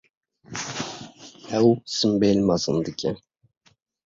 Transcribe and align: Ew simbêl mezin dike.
Ew 1.57 1.67
simbêl 1.95 2.37
mezin 2.47 2.77
dike. 2.85 3.11